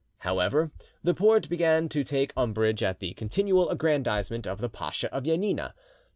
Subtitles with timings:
[0.21, 0.71] However,
[1.03, 5.75] the Porte began to take umbrage at the continual aggrandisement of the Pacha of Janina.